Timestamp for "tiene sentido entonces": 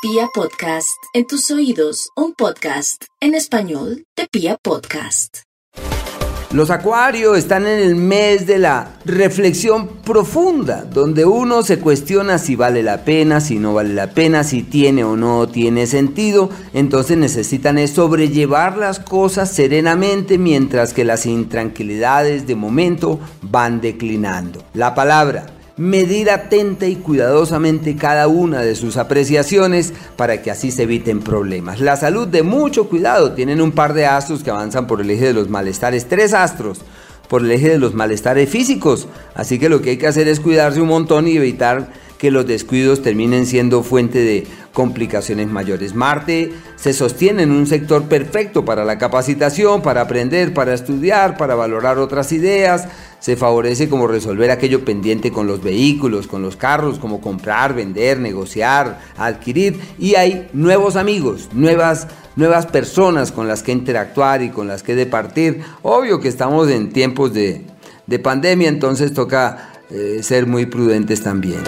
15.48-17.18